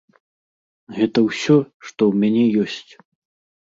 [0.97, 2.91] Гэта ўсё, што ў мяне ёсць.